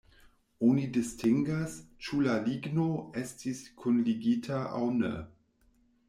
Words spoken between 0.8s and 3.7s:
distingas, ĉu la ligno estis